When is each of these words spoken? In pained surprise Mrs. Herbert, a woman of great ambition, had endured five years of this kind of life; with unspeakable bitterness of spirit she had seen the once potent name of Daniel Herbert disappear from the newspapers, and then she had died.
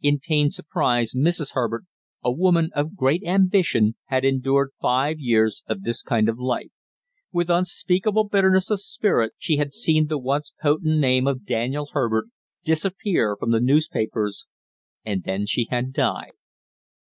In 0.00 0.20
pained 0.20 0.54
surprise 0.54 1.14
Mrs. 1.14 1.54
Herbert, 1.54 1.82
a 2.22 2.30
woman 2.30 2.70
of 2.76 2.94
great 2.94 3.24
ambition, 3.24 3.96
had 4.04 4.24
endured 4.24 4.70
five 4.80 5.18
years 5.18 5.64
of 5.66 5.82
this 5.82 6.00
kind 6.00 6.28
of 6.28 6.38
life; 6.38 6.70
with 7.32 7.50
unspeakable 7.50 8.28
bitterness 8.28 8.70
of 8.70 8.78
spirit 8.80 9.32
she 9.36 9.56
had 9.56 9.72
seen 9.72 10.06
the 10.06 10.16
once 10.16 10.52
potent 10.62 11.00
name 11.00 11.26
of 11.26 11.44
Daniel 11.44 11.88
Herbert 11.90 12.26
disappear 12.62 13.36
from 13.36 13.50
the 13.50 13.60
newspapers, 13.60 14.46
and 15.04 15.24
then 15.24 15.44
she 15.44 15.66
had 15.68 15.92
died. 15.92 16.34